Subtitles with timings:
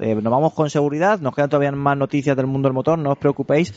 [0.00, 3.12] eh, nos vamos con seguridad, nos quedan todavía más noticias del mundo del motor, no
[3.12, 3.74] os preocupéis,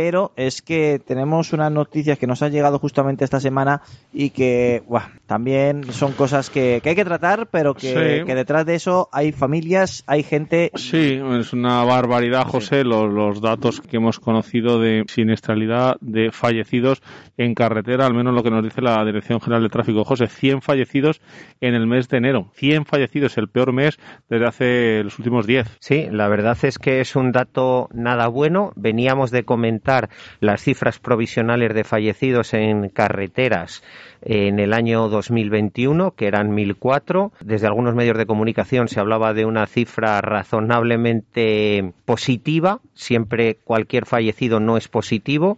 [0.00, 3.82] pero es que tenemos unas noticias que nos han llegado justamente esta semana
[4.12, 4.84] y que
[5.26, 10.22] también son cosas que, hay que tratar, pero que, detrás de eso hay familias, hay
[10.22, 10.70] gente.
[10.76, 17.02] Sí, es una barbaridad, José, los, los, datos que hemos conocido de siniestralidad de fallecidos
[17.36, 20.04] en carretera, al menos lo que nos dice la Dirección General de Tráfico.
[20.04, 21.20] José, 100 fallecidos
[21.60, 22.52] en el mes de enero.
[22.54, 25.78] 100 fallecidos, el peor mes desde hace los últimos 10.
[25.80, 28.72] Sí, la verdad es que es un dato nada bueno.
[28.76, 29.87] Veníamos de comentar
[30.40, 33.82] las cifras provisionales de fallecidos en carreteras
[34.22, 37.32] en el año 2021, que eran 1.004.
[37.40, 42.80] Desde algunos medios de comunicación se hablaba de una cifra razonablemente positiva.
[42.94, 45.56] Siempre cualquier fallecido no es positivo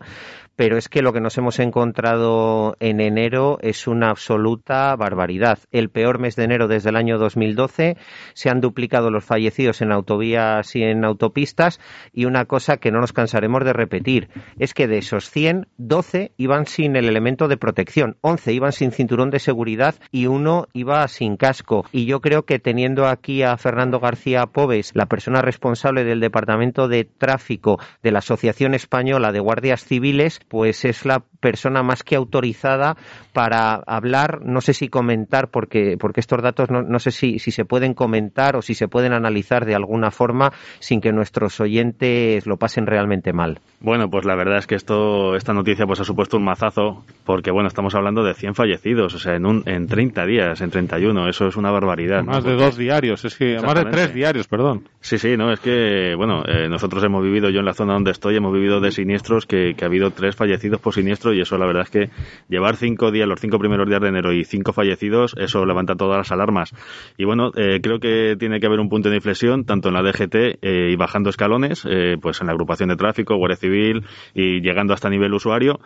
[0.60, 5.58] pero es que lo que nos hemos encontrado en enero es una absoluta barbaridad.
[5.70, 7.96] El peor mes de enero desde el año 2012,
[8.34, 11.80] se han duplicado los fallecidos en autovías y en autopistas
[12.12, 16.32] y una cosa que no nos cansaremos de repetir es que de esos 100, 12
[16.36, 21.08] iban sin el elemento de protección, 11 iban sin cinturón de seguridad y uno iba
[21.08, 21.86] sin casco.
[21.90, 26.86] Y yo creo que teniendo aquí a Fernando García Pobes, la persona responsable del Departamento
[26.86, 32.16] de Tráfico de la Asociación Española de Guardias Civiles, pues es la persona más que
[32.16, 32.96] autorizada
[33.32, 37.52] para hablar, no sé si comentar, porque, porque estos datos no, no sé si, si
[37.52, 42.48] se pueden comentar o si se pueden analizar de alguna forma sin que nuestros oyentes
[42.48, 43.60] lo pasen realmente mal.
[43.78, 47.52] Bueno, pues la verdad es que esto, esta noticia pues ha supuesto un mazazo, porque
[47.52, 51.28] bueno, estamos hablando de 100 fallecidos, o sea, en, un, en 30 días, en 31,
[51.28, 52.24] eso es una barbaridad.
[52.24, 54.88] Más de dos diarios, es que, más de tres diarios, perdón.
[55.00, 58.10] Sí, sí, no, es que, bueno, eh, nosotros hemos vivido, yo en la zona donde
[58.10, 61.58] estoy, hemos vivido de siniestros que, que ha habido tres fallecidos por siniestro y eso
[61.58, 62.10] la verdad es que
[62.48, 66.16] llevar cinco días, los cinco primeros días de enero y cinco fallecidos, eso levanta todas
[66.16, 66.72] las alarmas.
[67.18, 70.02] Y bueno, eh, creo que tiene que haber un punto de inflexión, tanto en la
[70.02, 74.62] DGT eh, y bajando escalones, eh, pues en la agrupación de tráfico, Guardia Civil y
[74.62, 75.80] llegando hasta nivel usuario,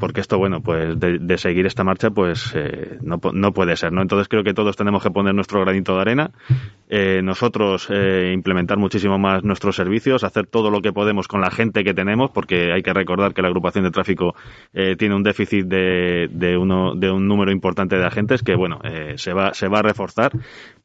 [0.00, 2.54] porque esto, bueno, pues de, seguir esta marcha, pues
[3.02, 4.02] no, no puede ser, ¿no?
[4.02, 6.30] Entonces creo que todos tenemos que poner nuestro granito de arena,
[6.88, 11.94] nosotros implementar muchísimo más nuestros servicios, hacer todo lo que podemos con la gente que
[11.94, 14.34] tenemos, porque hay que recordar que la agrupación de tráfico
[14.72, 18.80] eh, tiene un déficit de, de, uno, de un número importante de agentes que, bueno,
[18.84, 20.32] eh, se, va, se va a reforzar.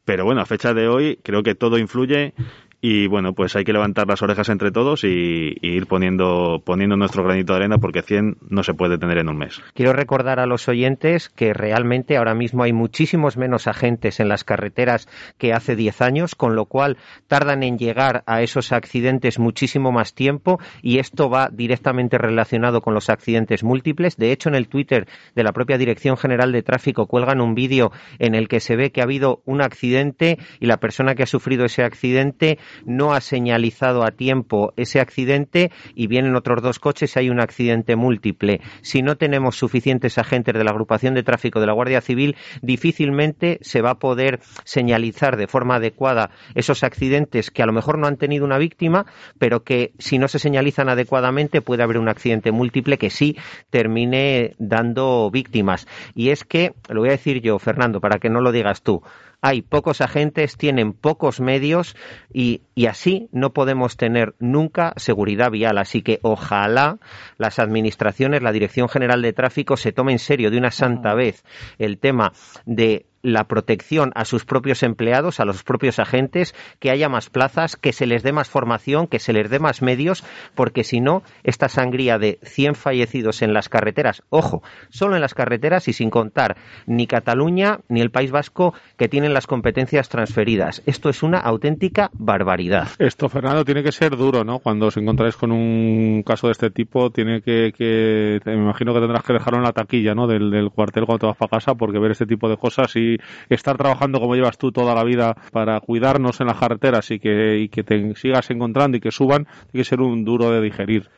[0.06, 2.34] Pero bueno, a fecha de hoy creo que todo influye
[2.81, 7.23] y bueno, pues hay que levantar las orejas entre todos y, ir poniendo, poniendo nuestro
[7.23, 9.62] granito de arena porque 100 no se puede tener en un mes.
[9.73, 14.45] Quiero recordar a los oyentes que realmente ahora mismo hay muchísimos menos agentes en las
[14.45, 16.97] carreteras que hace 10 años, con lo cual
[17.28, 22.94] tardan en llegar a esos accidentes muchísimo más tiempo y esto va directamente relacionado con
[22.94, 24.16] los accidentes múltiples.
[24.16, 27.91] De hecho, en el Twitter de la propia Dirección General de Tráfico cuelgan un vídeo
[28.19, 31.28] en el que se ve que ha habido un accidente y la persona que ha
[31.28, 37.16] sufrido ese accidente no ha señalizado a tiempo ese accidente y vienen otros dos coches
[37.16, 38.62] y hay un accidente múltiple.
[38.81, 43.59] Si no tenemos suficientes agentes de la agrupación de tráfico de la Guardia Civil, difícilmente
[43.62, 48.07] se va a poder señalizar de forma adecuada esos accidentes que a lo mejor no
[48.07, 49.06] han tenido una víctima,
[49.38, 53.38] pero que si no se señalizan adecuadamente puede haber un accidente múltiple que sí
[53.69, 55.88] termine dando víctimas.
[56.16, 59.01] Y es que, lo voy a decir yo, Fernando, para que no lo digas tú,
[59.41, 61.95] hay pocos agentes, tienen pocos medios
[62.33, 65.77] y, así no podemos tener nunca seguridad vial.
[65.77, 66.97] Así que ojalá
[67.38, 71.44] las administraciones, la Dirección General de Tráfico se tome en serio de una santa vez
[71.77, 72.33] el tema
[72.66, 77.75] de la protección a sus propios empleados, a los propios agentes, que haya más plazas,
[77.75, 80.24] que se les dé más formación, que se les dé más medios,
[80.56, 85.34] porque si no, esta sangría de 100 fallecidos en las carreteras, ojo, solo en las
[85.34, 90.81] carreteras y sin contar ni Cataluña ni el País Vasco que tienen las competencias transferidas.
[90.86, 92.88] Esto es una auténtica barbaridad.
[93.00, 94.59] Esto, Fernando, tiene que ser duro, ¿no?
[94.59, 99.24] Cuando os encontráis con un caso de este tipo, tiene que, me imagino que tendrás
[99.24, 100.28] que dejarlo en la taquilla, ¿no?
[100.28, 103.09] Del cuartel cuando te vas para casa, porque ver este tipo de cosas y
[103.50, 107.59] estar trabajando como llevas tú toda la vida para cuidarnos en las carreteras y que,
[107.59, 111.10] y que te sigas encontrando y que suban, tiene que ser un duro de digerir.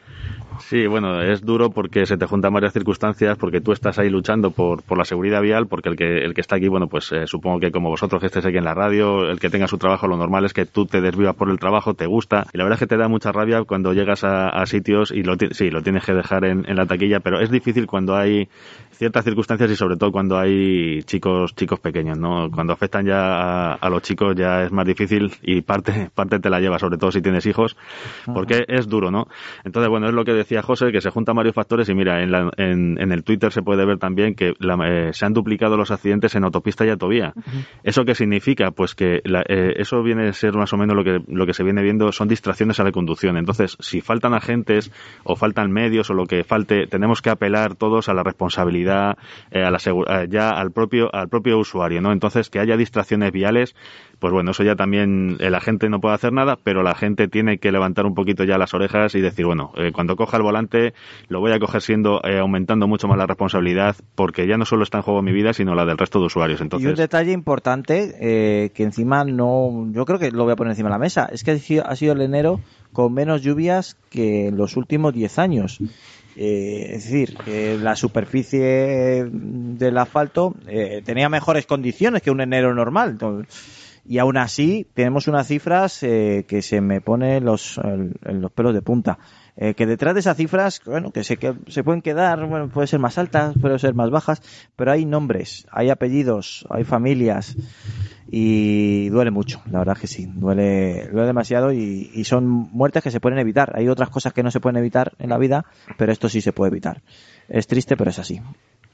[0.60, 4.51] Sí, bueno, es duro porque se te juntan varias circunstancias, porque tú estás ahí luchando
[4.51, 7.25] por, por la seguridad vial, porque el que, el que está aquí, bueno, pues eh,
[7.25, 10.07] supongo que como vosotros que estés aquí en la radio, el que tenga su trabajo,
[10.07, 12.75] lo normal es que tú te desvivas por el trabajo, te gusta, y la verdad
[12.75, 16.06] es que te da mucha rabia cuando llegas a, sitios y lo, sí, lo tienes
[16.06, 18.48] que dejar en, la taquilla, pero es difícil cuando hay
[19.01, 22.51] ciertas circunstancias y sobre todo cuando hay chicos, chicos pequeños, ¿no?
[22.51, 26.59] Cuando afectan ya a, los chicos ya es más difícil y parte, parte te la
[26.59, 27.75] lleva, sobre todo si tienes hijos,
[28.31, 29.25] porque es duro, ¿no?
[29.63, 32.31] Entonces, bueno, es lo que decía José, que se juntan varios factores y mira, en,
[32.57, 36.44] en, el Twitter se puede ver también que eh, se han duplicado los accidentes en
[36.44, 37.33] autopista y autovía.
[37.81, 38.69] ¿Eso qué significa?
[38.69, 41.63] Pues que eh, eso viene a ser más o menos lo que, lo que se
[41.63, 43.36] viene viendo son distracciones a la conducción.
[43.38, 44.92] Entonces, si faltan agentes
[45.24, 49.63] o faltan medios o lo que falte, tenemos que apelar todos a la responsabilidad, eh,
[49.63, 49.79] a la
[50.29, 52.11] ya al propio, al propio usuario, ¿no?
[52.11, 53.75] Entonces, que haya distracciones viales
[54.21, 57.57] pues bueno, eso ya también la gente no puede hacer nada, pero la gente tiene
[57.57, 60.93] que levantar un poquito ya las orejas y decir, bueno, eh, cuando coja el volante
[61.27, 64.83] lo voy a coger siendo eh, aumentando mucho más la responsabilidad, porque ya no solo
[64.83, 66.61] está en juego mi vida, sino la del resto de usuarios.
[66.61, 66.85] Entonces...
[66.85, 70.73] Y un detalle importante eh, que encima no, yo creo que lo voy a poner
[70.73, 72.59] encima de la mesa, es que ha sido el enero
[72.93, 75.79] con menos lluvias que en los últimos 10 años.
[76.36, 77.36] Es decir,
[77.81, 80.56] la superficie del asfalto
[81.04, 83.18] tenía mejores condiciones que un enero normal.
[84.04, 87.80] Y aún así tenemos unas cifras eh, que se me ponen los,
[88.24, 89.19] los pelos de punta.
[89.57, 92.88] Eh, que detrás de esas cifras, bueno, que se, que se pueden quedar, bueno, puede
[92.88, 94.42] ser más altas, puede ser más bajas,
[94.75, 97.56] pero hay nombres, hay apellidos, hay familias
[98.33, 103.12] y duele mucho, la verdad que sí, duele, duele demasiado y, y son muertes que
[103.12, 103.74] se pueden evitar.
[103.75, 105.66] Hay otras cosas que no se pueden evitar en la vida,
[105.98, 107.01] pero esto sí se puede evitar.
[107.50, 108.42] Es triste, pero es así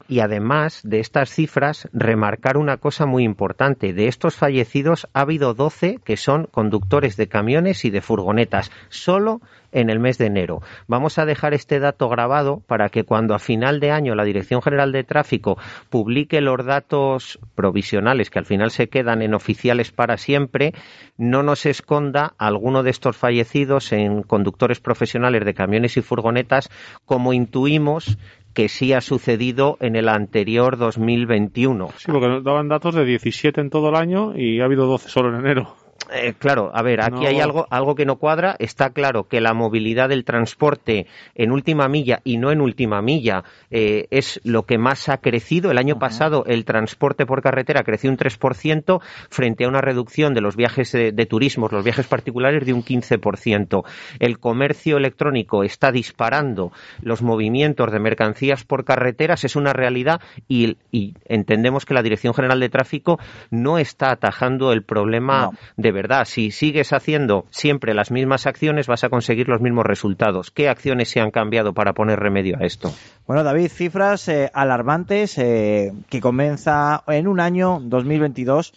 [0.07, 3.94] y además de estas cifras remarcar una cosa muy importante.
[3.94, 9.42] De estos fallecidos ha habido 12 que son conductores de camiones y de furgonetas, solo
[9.71, 10.62] en el mes de enero.
[10.88, 14.62] Vamos a dejar este dato grabado para que cuando a final de año la Dirección
[14.62, 15.57] General de Tráfico
[15.89, 20.74] publique los datos provisionales que al final se quedan en oficiales para siempre,
[21.18, 26.69] no nos esconda alguno de estos fallecidos en conductores profesionales de camiones y furgonetas
[27.06, 28.18] como intuimos
[28.57, 31.89] que sí ha sucedido en el anterior 2021.
[31.95, 35.09] Sí, porque nos daban datos de 17 en todo el año y ha habido 12
[35.09, 35.75] solo en enero.
[36.11, 38.55] Eh, claro, a ver, aquí hay algo, algo que no cuadra.
[38.59, 43.44] Está claro que la movilidad del transporte en última milla y no en última milla
[43.71, 45.71] eh, es lo que más ha crecido.
[45.71, 50.41] El año pasado el transporte por carretera creció un 3% frente a una reducción de
[50.41, 53.83] los viajes de, de turismo, los viajes particulares de un 15%.
[54.19, 56.71] El comercio electrónico está disparando
[57.01, 60.77] los movimientos de mercancías por carreteras, es una realidad y,
[61.25, 63.19] entendemos que la Dirección General de Tráfico
[63.51, 66.25] no está atajando el problema de verdad.
[66.25, 70.51] Si sigues haciendo siempre las mismas acciones, vas a conseguir los mismos resultados.
[70.51, 72.92] ¿Qué acciones se han cambiado para poner remedio a esto?
[73.25, 78.74] Bueno, David, cifras eh, alarmantes eh, que comienza en un año 2022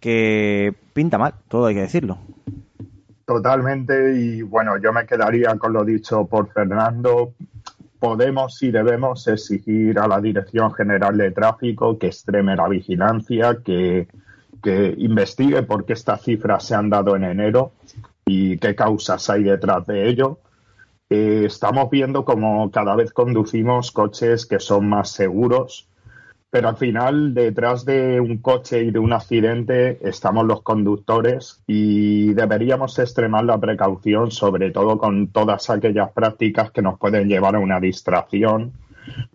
[0.00, 2.18] que pinta mal, todo hay que decirlo.
[3.24, 7.34] Totalmente, y bueno, yo me quedaría con lo dicho por Fernando.
[7.98, 14.08] Podemos y debemos exigir a la Dirección General de Tráfico que extreme la vigilancia, que
[14.62, 17.72] que investigue por qué estas cifras se han dado en enero
[18.26, 20.38] y qué causas hay detrás de ello.
[21.10, 25.88] Eh, estamos viendo como cada vez conducimos coches que son más seguros,
[26.50, 32.34] pero al final detrás de un coche y de un accidente estamos los conductores y
[32.34, 37.60] deberíamos extremar la precaución, sobre todo con todas aquellas prácticas que nos pueden llevar a
[37.60, 38.72] una distracción,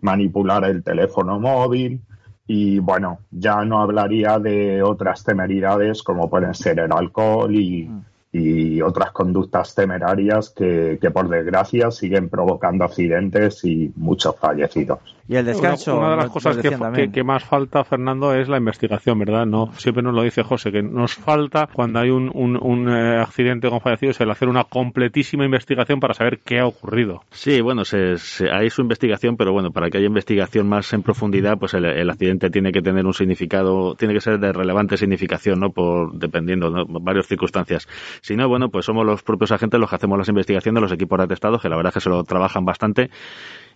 [0.00, 2.00] manipular el teléfono móvil,
[2.46, 8.04] y bueno, ya no hablaría de otras temeridades como pueden ser el alcohol y, mm
[8.34, 14.98] y otras conductas temerarias que, por desgracia siguen provocando accidentes y muchos fallecidos.
[15.28, 15.96] Y el descanso.
[15.96, 19.46] Una, de las cosas que, más falta, Fernando, es la investigación, ¿verdad?
[19.46, 23.70] No siempre nos lo dice José, que nos falta cuando hay un, un, eh, accidente
[23.70, 27.22] con fallecidos el hacer una completísima investigación para saber qué ha ocurrido.
[27.30, 28.16] Sí, bueno, se,
[28.52, 32.50] hay su investigación, pero bueno, para que haya investigación más en profundidad, pues el, accidente
[32.50, 35.70] tiene que tener un significado, tiene que ser de relevante significación, ¿no?
[35.70, 36.84] Por dependiendo, ¿no?
[37.00, 37.86] varias circunstancias.
[38.24, 41.18] Si no, bueno, pues somos los propios agentes los que hacemos las investigaciones, los equipos
[41.18, 43.10] de atestados, que la verdad es que se lo trabajan bastante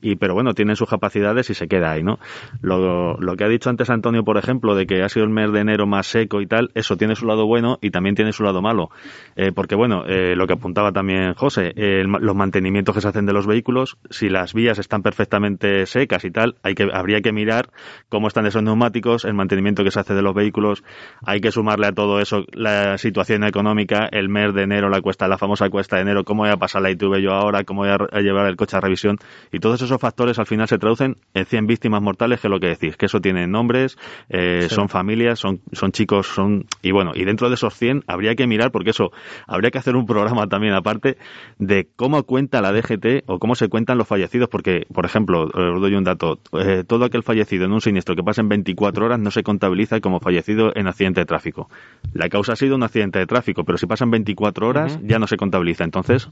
[0.00, 2.18] y pero bueno, tienen sus capacidades y se queda ahí, ¿no?
[2.60, 5.52] Lo, lo que ha dicho antes Antonio, por ejemplo, de que ha sido el mes
[5.52, 8.42] de enero más seco y tal, eso tiene su lado bueno y también tiene su
[8.42, 8.90] lado malo,
[9.36, 11.72] eh, porque bueno, eh, lo que apuntaba también José,
[12.04, 16.30] los mantenimientos que se hacen de los vehículos, si las vías están perfectamente secas y
[16.30, 17.70] tal, hay que habría que mirar
[18.08, 20.84] cómo están esos neumáticos, el mantenimiento que se hace de los vehículos,
[21.24, 25.28] hay que sumarle a todo eso la situación económica, el mes de enero, la cuesta,
[25.28, 27.90] la famosa cuesta de enero, cómo voy a pasar la ITV yo ahora, cómo voy
[27.90, 29.18] a llevar el coche a revisión
[29.52, 32.50] y todo eso esos factores al final se traducen en 100 víctimas mortales, que es
[32.50, 36.66] lo que decís, que eso tiene nombres, eh, son familias, son, son chicos, son...
[36.82, 39.10] Y bueno, y dentro de esos 100 habría que mirar, porque eso,
[39.46, 41.18] habría que hacer un programa también aparte
[41.58, 45.80] de cómo cuenta la DGT o cómo se cuentan los fallecidos, porque, por ejemplo, os
[45.80, 49.18] doy un dato, eh, todo aquel fallecido en un siniestro que pasa en 24 horas
[49.18, 51.68] no se contabiliza como fallecido en accidente de tráfico.
[52.12, 55.26] La causa ha sido un accidente de tráfico, pero si pasan 24 horas ya no
[55.26, 55.84] se contabiliza.
[55.84, 56.30] Entonces,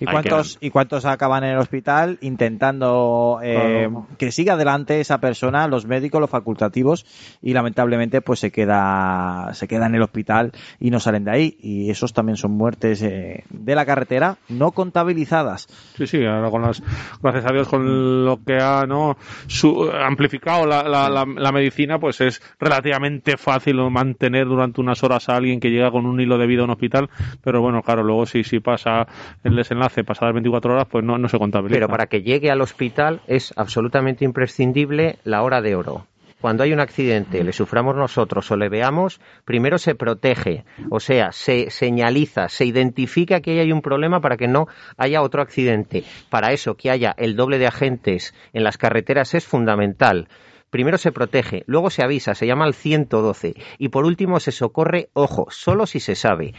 [0.00, 2.97] ¿Y cuántos, ¿Y cuántos acaban en el hospital intentando
[3.42, 3.88] eh,
[4.18, 7.06] que siga adelante esa persona, los médicos, los facultativos,
[7.42, 11.56] y lamentablemente pues se queda, se queda en el hospital y no salen de ahí?
[11.60, 15.66] Y esos también son muertes eh, de la carretera no contabilizadas.
[15.96, 16.82] Sí, sí, ahora con las,
[17.22, 19.16] gracias a Dios con lo que ha ¿no?
[19.46, 25.36] Su, amplificado la, la, la, medicina, pues es relativamente fácil mantener durante unas horas a
[25.36, 27.08] alguien que llega con un hilo de vida a un hospital,
[27.42, 29.06] pero bueno, claro, luego si, si pasa
[29.44, 31.76] el desenlace pasadas 24 horas, pues no, no se contabiliza.
[31.76, 32.87] Pero para que llegue al hospital
[33.26, 36.06] es absolutamente imprescindible la hora de oro
[36.40, 41.32] cuando hay un accidente, le suframos nosotros o le veamos, primero se protege, o sea,
[41.32, 44.66] se señaliza, se identifica que hay un problema para que no
[44.96, 46.04] haya otro accidente.
[46.30, 50.28] Para eso, que haya el doble de agentes en las carreteras es fundamental.
[50.70, 55.08] Primero se protege, luego se avisa, se llama al 112 y por último se socorre,
[55.14, 56.54] ojo, solo si se sabe.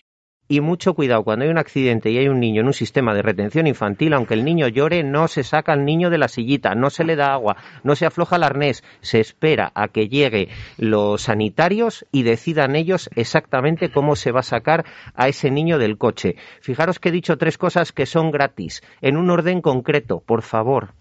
[0.52, 3.22] Y mucho cuidado, cuando hay un accidente y hay un niño en un sistema de
[3.22, 6.90] retención infantil, aunque el niño llore, no se saca al niño de la sillita, no
[6.90, 10.48] se le da agua, no se afloja el arnés, se espera a que lleguen
[10.80, 16.00] los sanitarios y decidan ellos exactamente cómo se va a sacar a ese niño del
[16.00, 16.36] coche.
[16.62, 20.96] Fijaros que he dicho tres cosas que son gratis, en un orden concreto, por favor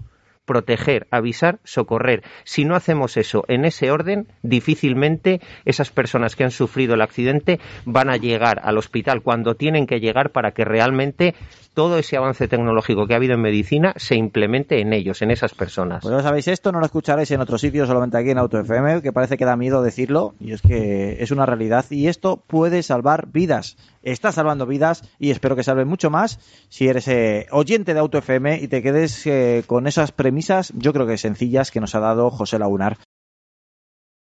[0.48, 2.24] proteger, avisar, socorrer.
[2.44, 7.60] Si no hacemos eso en ese orden, difícilmente esas personas que han sufrido el accidente
[7.84, 11.34] van a llegar al hospital cuando tienen que llegar para que realmente
[11.74, 15.54] todo ese avance tecnológico que ha habido en medicina se implemente en ellos, en esas
[15.54, 16.02] personas.
[16.02, 19.00] Pues ya sabéis esto, no lo escucharéis en otro sitio, solamente aquí en Auto FM,
[19.00, 22.82] que parece que da miedo decirlo, y es que es una realidad, y esto puede
[22.82, 23.76] salvar vidas.
[24.12, 28.16] Está salvando vidas y espero que salve mucho más si eres eh, oyente de Auto
[28.16, 32.00] FM y te quedes eh, con esas premisas, yo creo que sencillas, que nos ha
[32.00, 32.96] dado José Lagunar.